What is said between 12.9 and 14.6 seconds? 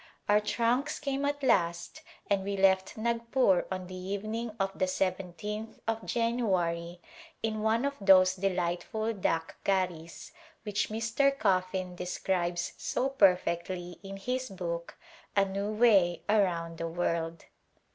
perfectly in his